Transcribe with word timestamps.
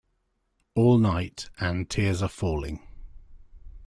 All 0.73 0.97
Night" 0.97 1.51
and 1.59 1.87
"Tears 1.87 2.23
Are 2.23 2.27
Falling". 2.27 2.79